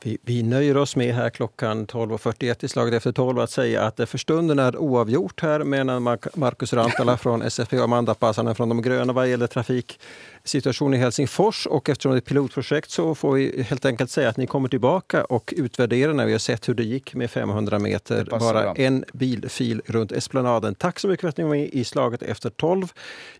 [0.03, 3.95] Vi, vi nöjer oss med här klockan 12.41 i slaget efter 12 att säga att
[3.95, 8.69] det för stunden är oavgjort här mellan Markus Rantala från SFP och Amanda Passanen från
[8.69, 11.65] De gröna vad gäller trafiksituationen i Helsingfors.
[11.65, 14.69] Och eftersom det är ett pilotprojekt så får vi helt enkelt säga att ni kommer
[14.69, 19.05] tillbaka och utvärderar när vi har sett hur det gick med 500 meter, bara en
[19.13, 20.75] bilfil runt Esplanaden.
[20.75, 22.91] Tack så mycket för att ni var med i slaget efter 12.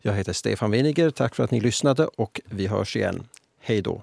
[0.02, 1.10] Jag heter Stefan Winiger.
[1.10, 3.24] Tack för att ni lyssnade och vi hörs igen.
[3.60, 4.02] Hej då!